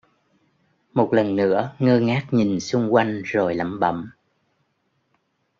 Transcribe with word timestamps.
Một 0.93 1.09
lần 1.13 1.35
nữa 1.35 1.75
ngơ 1.79 1.99
ngác 1.99 2.27
nhìn 2.31 2.59
xung 2.59 2.93
quanh 2.93 3.21
rồi 3.23 3.53
lẩm 3.55 3.79
bẩm 3.79 4.11